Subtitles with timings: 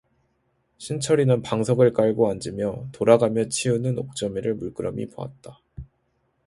[0.79, 5.59] 신철이는 방석을 깔고 앉으며 돌아가며 치우는 옥점이를 물끄러미 보았다.